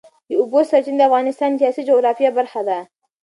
[0.29, 2.79] د اوبو سرچینې د افغانستان د سیاسي جغرافیه برخه ده.